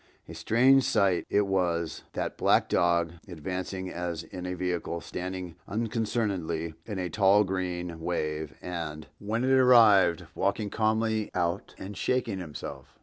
[0.27, 6.97] A strange sight it was—that black dog advancing as in a vehicle, standing unconcernedly in
[6.97, 12.97] a tall green wave and, when it arrived, walking calmly out and shaking himself!